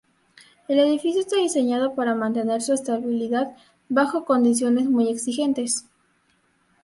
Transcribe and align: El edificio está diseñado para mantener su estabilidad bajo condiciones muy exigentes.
El 0.67 0.79
edificio 0.79 1.21
está 1.21 1.35
diseñado 1.37 1.93
para 1.93 2.15
mantener 2.15 2.63
su 2.63 2.73
estabilidad 2.73 3.55
bajo 3.87 4.25
condiciones 4.25 4.89
muy 4.89 5.11
exigentes. 5.11 5.85